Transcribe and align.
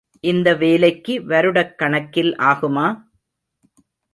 இந்த 0.23 0.55
வேலைக்கு 0.55 1.13
வருடக் 1.23 1.77
கணக்கில் 1.77 2.33
ஆகுமா? 2.43 2.87